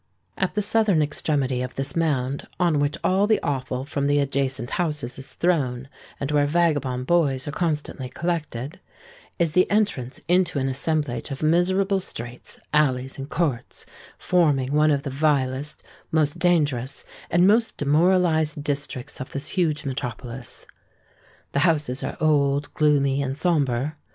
[0.35, 4.71] At the southern extremity of this mound (on which all the offal from the adjacent
[4.71, 5.87] houses is thrown,
[6.19, 8.79] and where vagabond boys are constantly collected)
[9.37, 13.85] is the entrance into an assemblage of miserable streets, alleys, and courts,
[14.17, 20.65] forming one of the vilest, most dangerous, and most demoralised districts of this huge metropolis.
[21.51, 23.97] The houses are old, gloomy, and sombre.